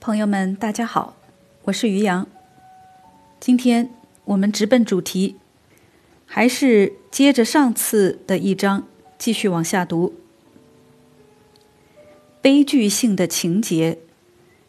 [0.00, 1.14] 朋友们，大家好，
[1.64, 2.26] 我是于洋。
[3.38, 3.90] 今天
[4.24, 5.36] 我们直奔主题，
[6.24, 10.14] 还是接着上次的一章继续往下读。
[12.40, 13.98] 悲剧性的情节，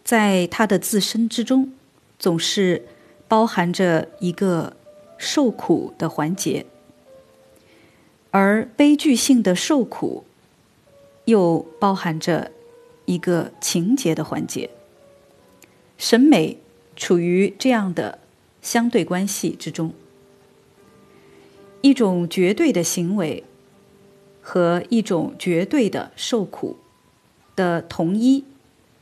[0.03, 1.71] 在它的自身之中，
[2.19, 2.85] 总是
[3.29, 4.75] 包含着一个
[5.17, 6.65] 受苦的环节，
[8.31, 10.25] 而悲剧性的受苦，
[11.23, 12.51] 又包含着
[13.05, 14.69] 一个情节的环节。
[16.01, 16.57] 审美
[16.95, 18.17] 处于这样的
[18.59, 19.93] 相对关系之中，
[21.81, 23.43] 一种绝对的行为
[24.41, 26.79] 和一种绝对的受苦
[27.55, 28.43] 的同一，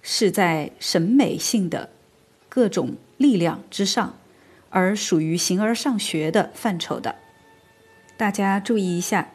[0.01, 1.89] 是在审美性的
[2.49, 4.17] 各种力量之上，
[4.69, 7.15] 而属于形而上学的范畴的。
[8.17, 9.31] 大家注意一下，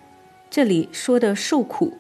[0.51, 1.97] 这里说的受苦，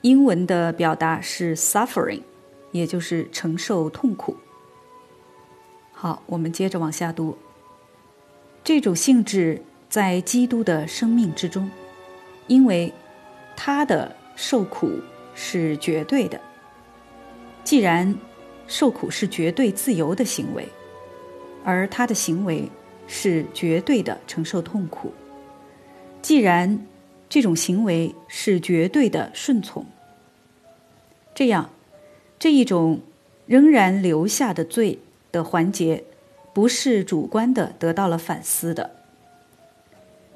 [0.00, 2.22] 英文的表达是 suffering，
[2.70, 4.34] 也就是承受痛苦。
[6.02, 7.38] 好，我们接着往下读。
[8.64, 11.70] 这种性质在基督的生命之中，
[12.48, 12.92] 因为
[13.54, 14.90] 他的受苦
[15.32, 16.40] 是绝对的。
[17.62, 18.18] 既然
[18.66, 20.66] 受苦是绝对自由的行为，
[21.62, 22.68] 而他的行为
[23.06, 25.12] 是绝对的承受痛苦，
[26.20, 26.84] 既然
[27.28, 29.86] 这种行为是绝对的顺从，
[31.32, 31.70] 这样
[32.40, 32.98] 这一种
[33.46, 34.98] 仍然留下的罪。
[35.32, 36.04] 的环节，
[36.52, 38.90] 不是主观的得到了反思的，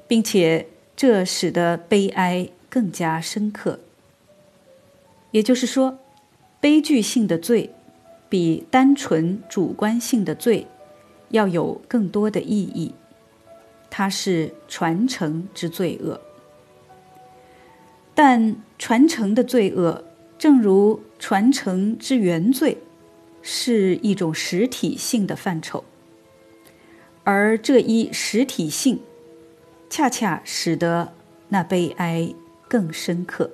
[0.07, 3.79] 并且这使得悲哀更加深刻。
[5.31, 5.99] 也就是说，
[6.59, 7.69] 悲剧性的罪
[8.27, 10.65] 比单纯主观性的罪
[11.29, 12.95] 要有更多的意义，
[13.89, 16.19] 它是传承之罪恶。
[18.15, 20.03] 但传承的罪恶，
[20.39, 22.79] 正如传承之原罪。
[23.49, 25.85] 是一种实体性的范畴，
[27.23, 28.99] 而这一实体性，
[29.89, 31.13] 恰恰使得
[31.47, 32.33] 那悲哀
[32.67, 33.51] 更深刻。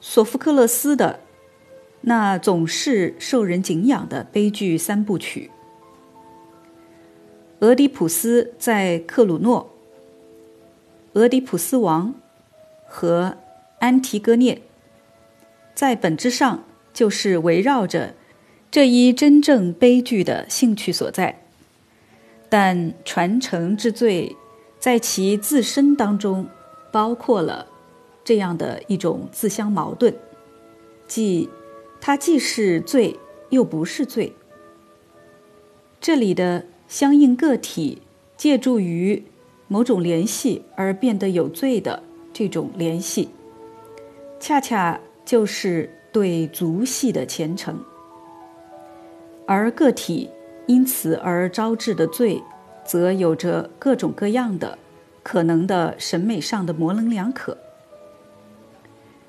[0.00, 1.20] 索福克勒斯的
[2.00, 5.50] 那总是受人敬仰的悲剧三部曲——
[7.60, 9.70] 俄狄浦斯在克鲁诺、
[11.12, 12.14] 俄狄浦斯王
[12.86, 13.36] 和
[13.78, 14.62] 安提戈涅，
[15.74, 16.64] 在本质上。
[16.98, 18.16] 就是围绕着
[18.72, 21.44] 这一真正悲剧的兴趣所在，
[22.48, 24.34] 但传承之罪
[24.80, 26.48] 在其自身当中
[26.90, 27.68] 包括了
[28.24, 30.12] 这样的一种自相矛盾，
[31.06, 31.48] 即
[32.00, 33.16] 它既是罪
[33.50, 34.32] 又不是罪。
[36.00, 38.02] 这里的相应个体
[38.36, 39.22] 借助于
[39.68, 43.28] 某种联系而变得有罪的这种联系，
[44.40, 45.94] 恰恰就是。
[46.18, 47.78] 对族系的虔诚，
[49.46, 50.28] 而个体
[50.66, 52.42] 因此而招致的罪，
[52.84, 54.76] 则有着各种各样的
[55.22, 57.56] 可能的审美上的模棱两可。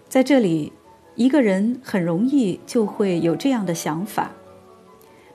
[0.08, 0.74] 在这里，
[1.14, 4.32] 一个人很容易就会有这样的想法：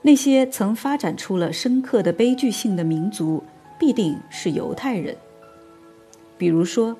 [0.01, 3.41] 那些曾发展出了深刻的悲剧性的民族，
[3.79, 5.15] 必定是犹太人。
[6.37, 6.97] 比如说，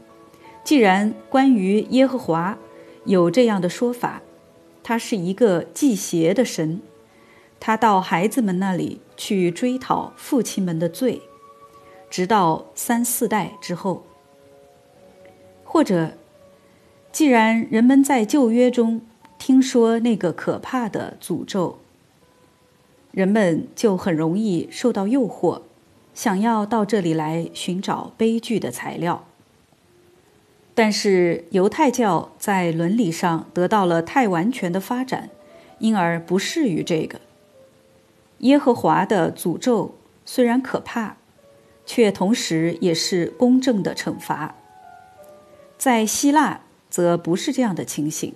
[0.63, 2.57] 既然关于耶和华
[3.03, 4.21] 有这样的说法。
[4.87, 6.79] 他是一个祭邪的神，
[7.59, 11.23] 他到孩子们那里去追讨父亲们的罪，
[12.07, 14.05] 直到三四代之后。
[15.63, 16.11] 或者，
[17.11, 19.01] 既然人们在旧约中
[19.39, 21.79] 听说那个可怕的诅咒，
[23.09, 25.63] 人们就很容易受到诱惑，
[26.13, 29.25] 想要到这里来寻找悲剧的材料。
[30.77, 35.29] 但是犹太教在伦理上得到了太完全的发展，
[35.79, 37.21] 因而不适于这个。
[38.39, 41.15] 耶和华的诅咒虽然可怕，
[41.85, 44.55] 却同时也是公正的惩罚。
[45.77, 46.59] 在希腊
[46.89, 48.33] 则不是这样的情形，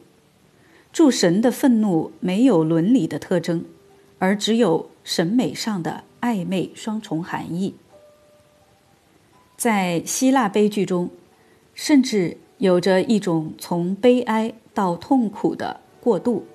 [0.93, 3.65] 诸神的愤怒没有伦理的特征，
[4.17, 7.75] 而只有审美上的暧昧双重含义。
[9.57, 11.09] 在希腊悲剧中。
[11.81, 16.45] 甚至有着一种从悲哀到痛苦的过渡，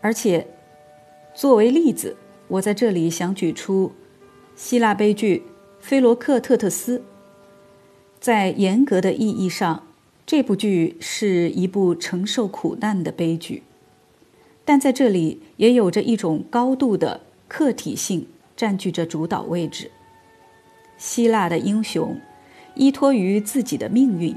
[0.00, 0.48] 而且，
[1.32, 2.16] 作为例子，
[2.48, 3.92] 我在这里想举出
[4.56, 5.36] 希腊悲剧
[5.78, 6.98] 《菲罗克特特斯》。
[8.18, 9.86] 在严格的意义上，
[10.26, 13.62] 这部剧是一部承受苦难的悲剧，
[14.64, 18.26] 但在这里也有着一种高度的客体性
[18.56, 19.92] 占据着主导位置。
[20.96, 22.20] 希腊的英雄。
[22.78, 24.34] 依托于自己的命运，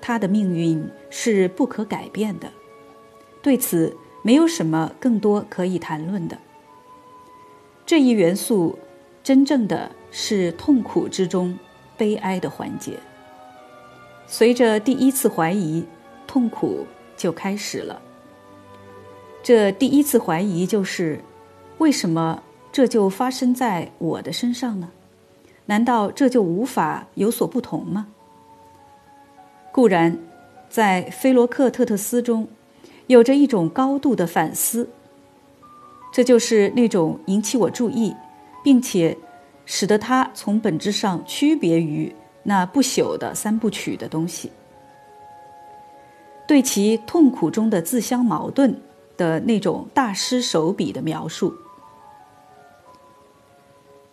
[0.00, 2.48] 他的命运是不可改变的。
[3.42, 6.38] 对此，没有什么更多可以谈论的。
[7.86, 8.78] 这一元素，
[9.22, 11.58] 真正的是痛苦之中
[11.96, 12.98] 悲哀的环节。
[14.26, 15.84] 随着第一次怀疑，
[16.26, 16.86] 痛苦
[17.16, 18.00] 就开始了。
[19.42, 21.20] 这第一次怀疑就是：
[21.78, 22.42] 为什么
[22.72, 24.90] 这就发生在我的身上呢？
[25.66, 28.08] 难道这就无法有所不同吗？
[29.72, 30.18] 固然，
[30.68, 32.46] 在菲罗克特特斯中，
[33.06, 34.88] 有着一种高度的反思。
[36.12, 38.14] 这就是那种引起我注意，
[38.62, 39.16] 并且
[39.66, 42.14] 使得它从本质上区别于
[42.44, 44.52] 那不朽的三部曲的东西。
[46.46, 48.80] 对其痛苦中的自相矛盾
[49.16, 51.54] 的那种大师手笔的描述，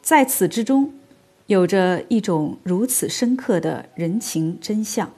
[0.01, 0.91] 在此之中，
[1.51, 5.11] 有着一种如此深刻的人情真相。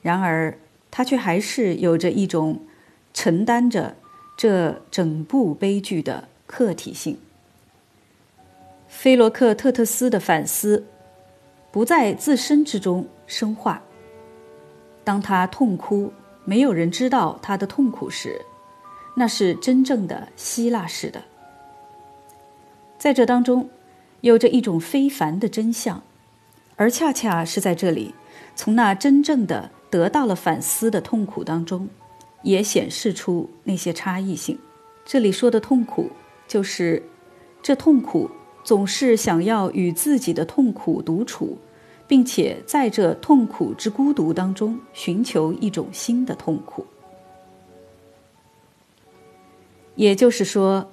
[0.00, 0.56] 然而，
[0.90, 2.60] 他却还是有着一种
[3.12, 3.94] 承担着。
[4.40, 7.18] 这整部悲剧的客体性，
[8.86, 10.86] 菲罗克特特斯的反思
[11.72, 13.82] 不在自身之中深化。
[15.02, 16.12] 当他痛哭，
[16.44, 18.40] 没有人知道他的痛苦时，
[19.16, 21.20] 那是真正的希腊式的。
[22.96, 23.68] 在这当中，
[24.20, 26.02] 有着一种非凡的真相，
[26.76, 28.14] 而恰恰是在这里，
[28.54, 31.88] 从那真正的得到了反思的痛苦当中。
[32.42, 34.56] 也显示出那些差异性。
[35.04, 36.08] 这里说的痛苦，
[36.46, 37.02] 就是
[37.60, 38.30] 这痛苦
[38.62, 41.58] 总是想要与自己的痛苦独处，
[42.06, 46.86] 并且在这痛苦之孤独当中寻求一种新的痛苦。
[49.96, 50.92] 也就是说，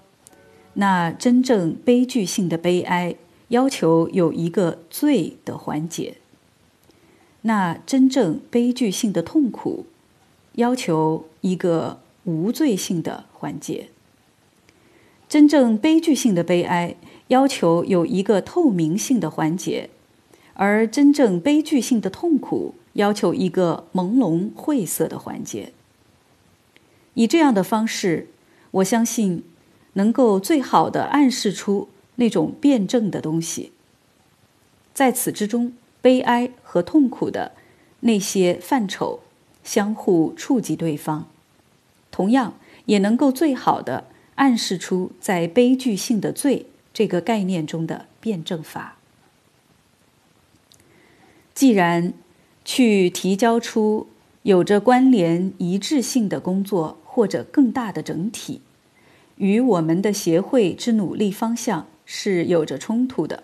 [0.76, 3.16] 那真正悲剧性的悲哀
[3.50, 6.14] 要求有一个罪的环节；
[7.42, 9.88] 那真正悲剧性的痛苦。
[10.56, 13.90] 要求一个无罪性的环节。
[15.28, 16.96] 真正悲剧性的悲哀
[17.28, 19.90] 要求有一个透明性的环节，
[20.54, 25.74] 而真正悲剧性的痛苦要求一个朦胧晦涩的环节。
[27.16, 28.30] 以这样的方式，
[28.72, 29.44] 我相信
[29.96, 33.74] 能够最好的暗示出那种辩证的东西。
[34.94, 37.52] 在此之中，悲哀和痛苦的
[38.00, 39.20] 那些范畴。
[39.66, 41.28] 相互触及对方，
[42.12, 42.54] 同样
[42.86, 44.06] 也能够最好的
[44.36, 48.98] 暗示出在悲剧性的罪这个概念中的辩证法。
[51.56, 52.14] 既然
[52.64, 54.08] 去提交出
[54.44, 58.62] 有着关联一致性的工作或者更大的整体，
[59.38, 63.44] 与我们的协会之努力方向是有着冲突的；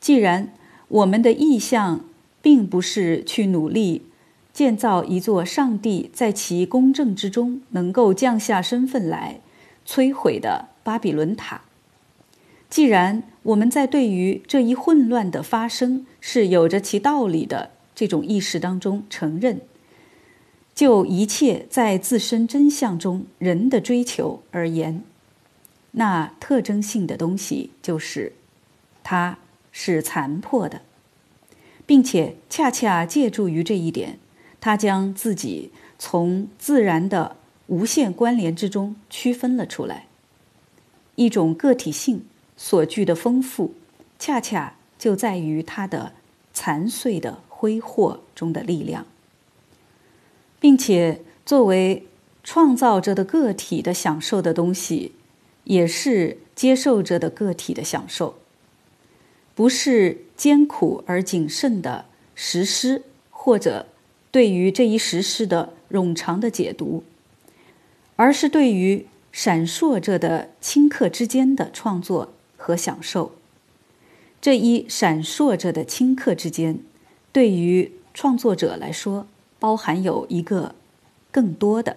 [0.00, 0.52] 既然
[0.88, 2.04] 我们的意向
[2.42, 4.02] 并不是去努力。
[4.50, 9.38] 建造一座上帝在其公正之中能够降下身份来
[9.86, 11.60] 摧毁的巴比伦塔。
[12.68, 19.60] 既然我们在对于这一混乱的发生是有着其道理的这种意识当中承认，
[20.78, 25.02] 就一切在自身真相中人的追求而言，
[25.90, 28.34] 那特征性的东西就是，
[29.02, 29.38] 它
[29.72, 30.82] 是残破的，
[31.84, 34.20] 并且恰恰借助于这一点。
[34.60, 37.34] 他将自己从自然的
[37.66, 40.06] 无限关联之中区分了出来，
[41.16, 42.24] 一种个体性
[42.56, 43.74] 所具的丰富，
[44.16, 46.12] 恰恰就在于它的
[46.52, 49.04] 残碎的挥霍中的力量，
[50.60, 52.06] 并且作为
[52.42, 55.12] 创造者的个体的享受的东西，
[55.64, 58.34] 也是接受者的个体的享受，
[59.54, 63.86] 不是艰苦而谨慎的实施或者。
[64.30, 67.02] 对于这一实施的冗长的解读，
[68.16, 73.32] 而是对于闪烁着的顷刻之间的创作和享受。
[74.38, 76.80] 这一闪烁着的顷刻之间，
[77.32, 79.26] 对于创作者来说，
[79.58, 80.74] 包含有一个
[81.30, 81.96] 更多的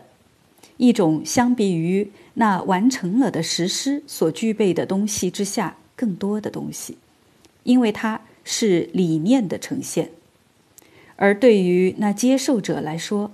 [0.77, 6.97] 一种相比于那完成了的实施所具备的东西之下更多的东西，
[7.63, 10.11] 因为它是理念的呈现。
[11.15, 13.31] 而对于那接受者来说，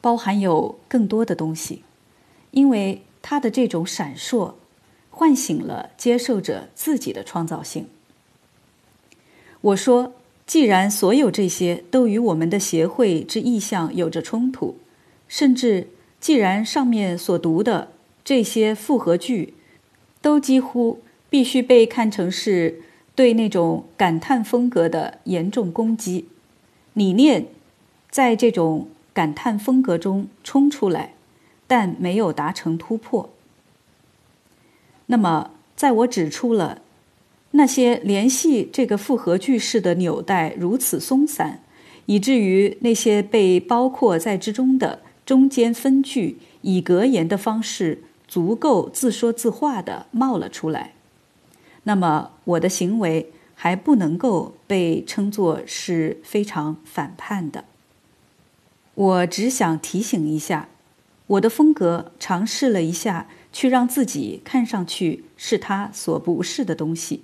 [0.00, 1.84] 包含有更多的东西，
[2.50, 4.54] 因为他的这种闪烁，
[5.10, 7.86] 唤醒了接受者自己的创造性。
[9.60, 10.14] 我说，
[10.50, 14.78] 既然所有这些都与我们的协会之意向有着冲突，
[15.28, 15.86] 甚至
[16.18, 17.92] 既然上面所读的
[18.24, 19.54] 这些复合句，
[20.20, 22.82] 都几乎必须被看成是
[23.14, 26.26] 对那种感叹风格的严重攻击。
[26.94, 27.46] 理念
[28.10, 31.14] 在这种感叹风格中冲出来，
[31.68, 33.30] 但没有达成突破。
[35.06, 36.82] 那么，在我指出了
[37.52, 41.62] 那些联系这个复合句式的纽带如此松散，
[42.06, 50.92] 以至于那些被包括在之中的中间分句以格言的方式足够自说自话的冒了出来，
[51.82, 57.64] 那么我的行为还不能够被称作是非常反叛的。
[58.94, 60.68] 我只想提醒一下，
[61.26, 67.22] 我的风格尝试了一下，去让自己看上去是他所不是的东西。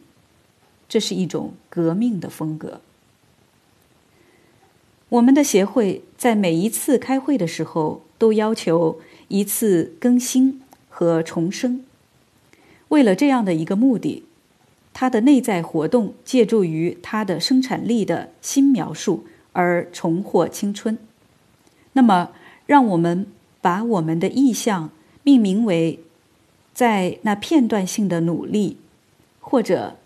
[0.89, 2.81] 这是一种革命的风格。
[5.09, 11.85] 我们的协会在每一次开会的时候都要求一次更新和重生。
[12.89, 14.25] 为了这样的一个目的，
[14.93, 20.99] 它的内在活动借助于它的生产力的新描述而重获青春。
[21.93, 22.31] 那么，
[22.67, 23.27] 让我们
[23.61, 24.91] 把我们的意向
[25.23, 26.01] 命名为
[26.75, 28.77] “在那片段性的努力”
[29.41, 29.97] 或者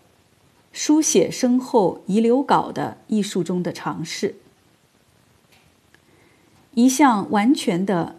[0.71, 4.35] 书写身后遗留稿的艺术中的尝试”。
[6.73, 8.15] 一项完全的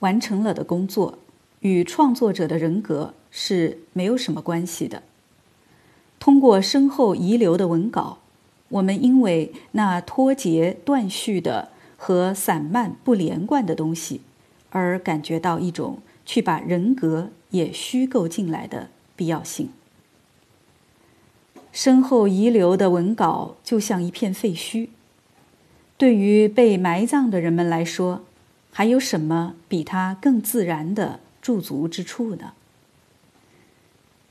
[0.00, 1.18] 完成了的工作，
[1.60, 5.02] 与创作者的人格是没有什么关系的。
[6.18, 8.18] 通过身后遗留的文稿，
[8.68, 11.70] 我们因为那脱节断续的。
[12.04, 14.22] 和散漫不连贯的东西，
[14.70, 19.68] 而感觉到一种去把人格也虚构进来的必要性。
[21.72, 24.88] 身后遗留的文稿就像一片废墟。
[25.96, 28.22] 对于被埋葬的人们来说，
[28.70, 32.52] 还有什么比它更自然的驻足之处呢？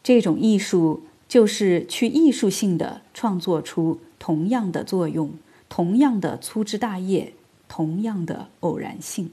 [0.01, 5.31] 这种艺术就是去艺术性的创作出同样的作用，
[5.67, 7.33] 同样的粗枝大叶。
[7.73, 9.31] 同样的偶然性，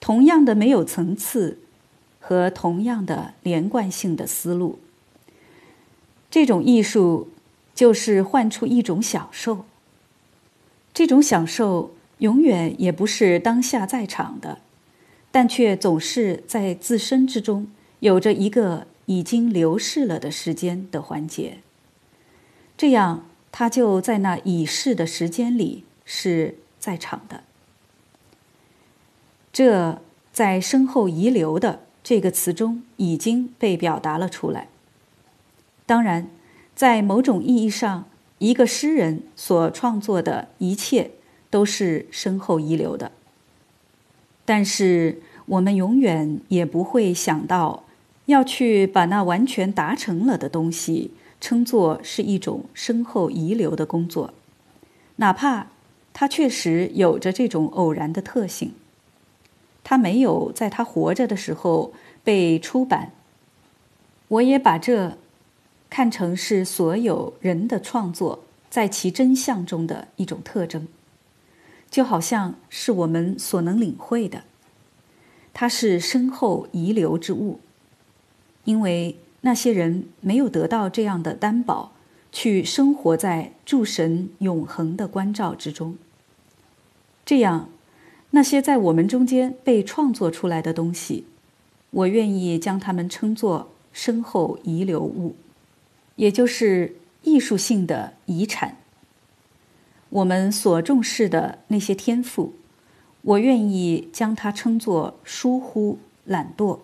[0.00, 1.58] 同样的没有层次，
[2.18, 4.78] 和同样的连贯性的思路。
[6.30, 7.28] 这种艺术
[7.74, 9.64] 就是换出一种享受。
[10.94, 14.58] 这种享受永远也不是当下在场的，
[15.30, 17.68] 但却总是在自身之中
[18.00, 21.58] 有着一个已经流逝了的时间的环节。
[22.76, 27.42] 这样，它就在那已逝的时间里是在场的。
[29.52, 30.00] 这
[30.32, 34.68] 在“身后遗留的”这个词中已经被表达了出来。
[35.90, 36.28] 当然，
[36.76, 38.04] 在某种意义上，
[38.38, 41.10] 一个诗人所创作的一切
[41.50, 43.10] 都是身后遗留的。
[44.44, 47.82] 但是，我们永远也不会想到
[48.26, 54.32] 要去把那完全达成了的东西称作是一种身后遗留的工作，
[55.16, 55.66] 哪怕
[56.12, 58.74] 它确实有着这种偶然的特性。
[59.82, 61.92] 他没有在他活着的时候
[62.22, 63.10] 被出版。
[64.28, 65.18] 我也把这
[65.90, 70.88] 看成是所有人的创作在其真相中的一种特征，
[71.90, 74.44] 就好像是我们所能领会的。
[75.52, 77.60] 它是身后遗留之物，
[78.64, 81.92] 因为那些人没有得到这样的担保，
[82.30, 85.98] 去生活在诸神永恒的关照之中。
[87.26, 87.68] 这样。
[88.32, 91.26] 那些在我们中间被创作出来的东西，
[91.90, 95.34] 我愿意将它们称作身后遗留物，
[96.20, 98.76] 也就是艺术性的遗产。
[100.10, 102.52] 我们所重视的那些天赋，
[103.22, 106.80] 我愿意将它称作疏忽、懒惰；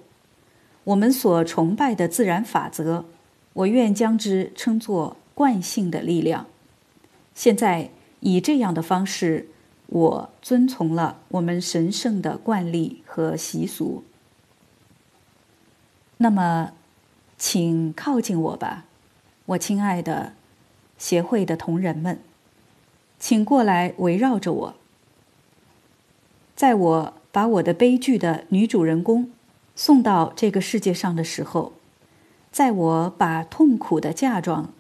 [0.84, 3.04] 我们所崇拜的自然法则，
[3.52, 6.46] 我愿将之称作惯性的力量。
[7.34, 7.90] 现在
[8.20, 9.50] 以这样的方式。
[9.88, 14.02] 我遵从了我们神圣的惯例和习俗。
[16.16, 16.72] 那么，
[17.38, 18.84] 请靠近我吧，
[19.46, 20.32] 我亲爱的
[20.98, 22.18] 协会的同仁们，
[23.18, 24.74] 请过来围绕着我。
[26.54, 29.30] 在我把我的悲剧的女主人公
[29.74, 31.72] 送到这个世界上的时候，
[32.50, 34.72] 在我把痛苦的嫁妆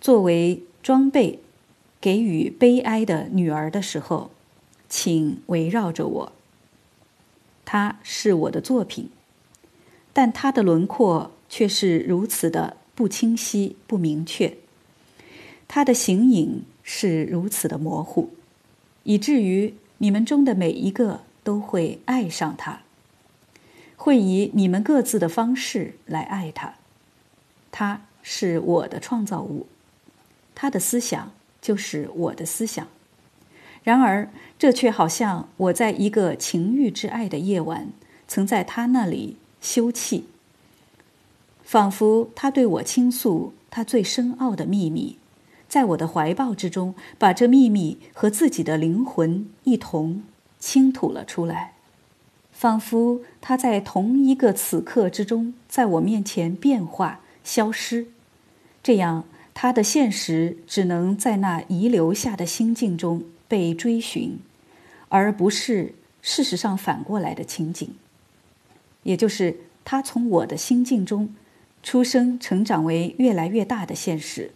[0.00, 1.40] 作为装备
[2.00, 4.30] 给予悲哀的女儿的时候。
[4.94, 6.32] 请围绕着我。
[7.64, 9.08] 它是我的作品，
[10.12, 14.56] 但它的轮廓却是如此的不清晰、不明确。
[15.66, 18.30] 他的形影是如此的模糊，
[19.02, 22.82] 以至于你们中的每一个都会爱上他，
[23.96, 26.74] 会以你们各自的方式来爱他。
[27.72, 29.66] 他是我的创造物，
[30.54, 32.86] 他的思想就是我的思想。
[33.82, 37.88] 然而，这却好像我在一个情欲之爱的夜晚，
[38.28, 40.22] 曾在他那里休憩，
[41.72, 45.16] 仿佛他对我倾诉他最深奥的秘密，
[45.70, 50.22] 在我的怀抱之中，把这秘密和自己的灵魂一同
[50.58, 51.72] 倾吐了出来，
[52.52, 58.08] 仿佛他在同一个此刻之中，在我面前变化消失，
[58.82, 59.24] 这样
[59.54, 64.38] 他的现实只能在那遗留下的心境中被追寻，
[65.08, 65.94] 而不是。
[66.20, 67.94] 事实上，反过来的情景，
[69.04, 71.34] 也就是他从我的心境中
[71.82, 74.52] 出生、成长为越来越大的现实。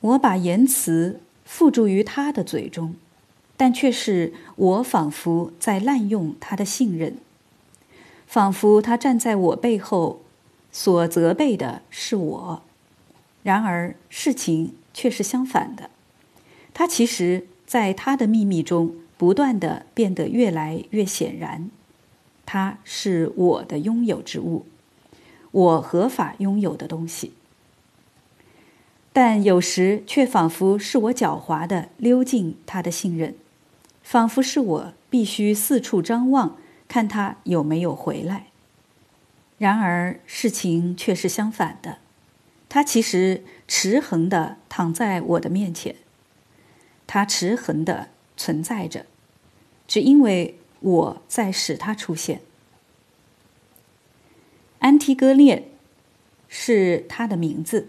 [0.00, 2.94] 我把言辞付诸于他的嘴中，
[3.56, 7.16] 但却是我仿佛在滥用他的信任，
[8.26, 10.20] 仿佛他站在我背后，
[10.70, 12.62] 所责备的是我。
[13.42, 15.90] 然而事情却是相反的，
[16.74, 18.94] 他其实在他的秘密中。
[19.18, 21.72] 不断的变得越来越显然，
[22.46, 24.64] 他是我的拥有之物，
[25.50, 27.32] 我合法拥有的东西。
[29.12, 33.34] 但有时却仿佛是我狡猾的溜进他的信任，
[34.02, 38.46] 仿佛是我必须四处张望，看他有没有回来。
[39.58, 41.98] 然而事情却是相反的，
[42.68, 45.96] 他其实持恒的躺在我的面前，
[47.06, 48.08] 他持恒的。
[48.40, 49.04] 存在着，
[49.88, 52.40] 只因为我在使他出现。
[54.78, 55.68] 安提戈涅
[56.48, 57.88] 是他的名字，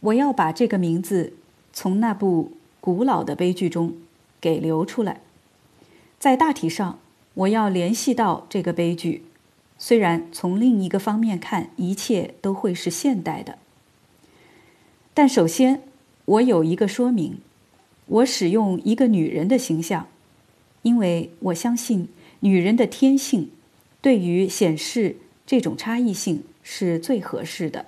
[0.00, 1.34] 我要把这个名字
[1.72, 3.94] 从那部古老的悲剧中
[4.40, 5.20] 给流出来。
[6.18, 6.98] 在大体上，
[7.34, 9.24] 我要联系到这个悲剧，
[9.76, 13.58] 虽然从另一个方面看，一切都会是现代的。
[15.12, 15.82] 但首先，
[16.24, 17.38] 我有一个说明。
[18.06, 20.08] 我使用一个女人的形象，
[20.82, 22.08] 因为我相信
[22.40, 23.50] 女人的天性
[24.02, 27.86] 对于显示这种差异性是最合适的。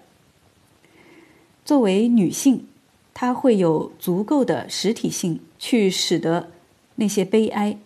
[1.64, 2.66] 作为女性，
[3.14, 6.50] 她会有足够的实体性去使得
[6.96, 7.78] 那些悲哀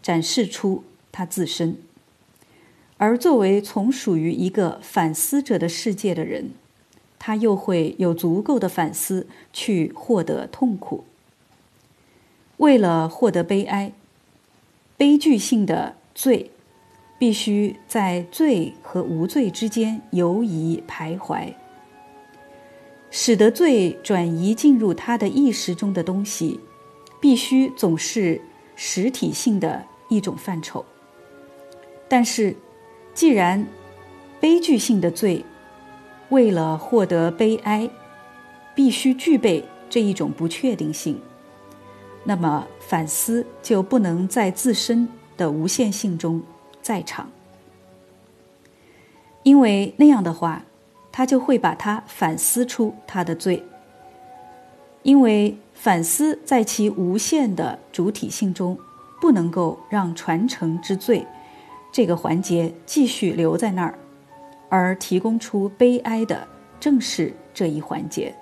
[0.00, 1.74] 展示出她自身；
[2.98, 6.50] 而作为从属于一个反思者的世界的人，
[7.18, 11.04] 她又会有足够的反思去获得痛苦。
[12.58, 13.92] 为了获得悲哀，
[14.96, 16.50] 悲剧性的罪
[17.18, 21.54] 必须在罪和无罪之间游移徘徊，
[23.10, 26.60] 使得罪转移进入他的意识中的东西，
[27.20, 28.40] 必须总是
[28.74, 30.84] 实体性的一种范畴。
[32.08, 32.54] 但是，
[33.14, 33.66] 既然
[34.38, 35.44] 悲剧性的罪
[36.28, 37.88] 为了获得悲哀，
[38.74, 41.18] 必须具备这一种不确定性。
[42.24, 46.42] 那么反思就不能在自身的无限性中
[46.86, 47.28] 在场，
[49.42, 50.62] 因为那样的话，
[51.10, 53.64] 他就会把他反思出他的罪。
[55.02, 58.78] 因为反思在其无限的主体性中，
[59.20, 61.26] 不能够让传承之罪
[61.90, 63.98] 这个环节继续留在那儿，
[64.68, 66.46] 而提供出悲哀的
[66.78, 68.32] 正是这一环节。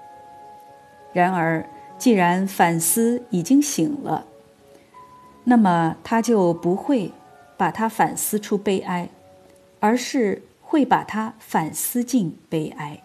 [1.15, 1.67] 然而。
[1.97, 4.27] 既然反思已经醒了，
[5.45, 7.13] 那么他就不会
[7.65, 9.09] 把它反思出悲哀，
[9.81, 13.03] 而是会把它反思进悲哀。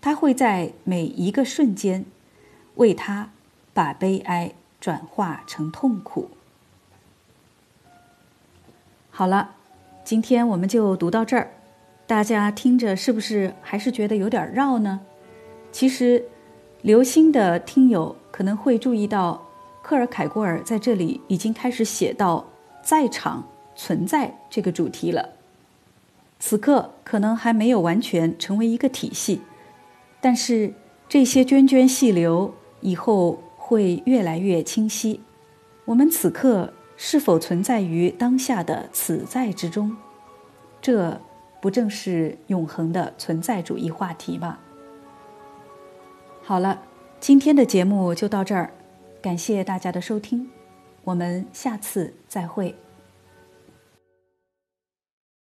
[0.00, 2.04] 他会在每一个瞬间
[2.74, 3.30] 为他
[3.72, 6.30] 把悲哀转化成痛苦。
[9.10, 9.54] 好了，
[10.02, 11.52] 今天我们就读到这儿，
[12.04, 15.02] 大家听着是不是还是觉得有点绕呢？
[15.70, 16.24] 其实。
[16.82, 19.42] 留心的听友可能会注意到，
[19.82, 22.44] 克尔凯郭尔在这里已经开始写到
[22.86, 23.44] “在场
[23.74, 25.30] 存在”这个主题了。
[26.38, 29.40] 此刻可能还没有完全成为一个体系，
[30.20, 30.72] 但是
[31.08, 35.20] 这些涓涓细流以后会越来越清晰。
[35.84, 39.96] 我们此刻是否存在于当下的此在之中？
[40.80, 41.20] 这
[41.60, 44.58] 不正是永恒的存在主义话题吗？
[46.44, 46.82] 好了，
[47.18, 48.70] 今天的节目就到这儿，
[49.20, 50.48] 感谢大家的收听，
[51.06, 52.74] 我们下次再会。